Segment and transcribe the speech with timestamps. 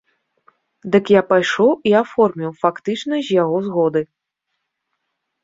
[0.95, 4.01] Дык я пайшоў і аформіў, фактычна з яго згоды.